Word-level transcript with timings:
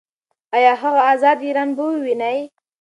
ایا 0.55 0.73
هغه 0.81 1.01
ازاد 1.13 1.39
ایران 1.45 1.69
به 1.77 1.83
وویني؟ 1.89 2.37